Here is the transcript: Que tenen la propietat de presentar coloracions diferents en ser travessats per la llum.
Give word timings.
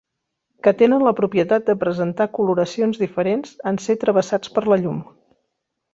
Que 0.67 0.71
tenen 0.79 1.03
la 1.07 1.13
propietat 1.19 1.67
de 1.67 1.75
presentar 1.83 2.27
coloracions 2.39 3.03
diferents 3.03 3.53
en 3.73 3.81
ser 3.87 3.97
travessats 4.05 4.55
per 4.57 4.65
la 4.73 4.83
llum. 4.85 5.05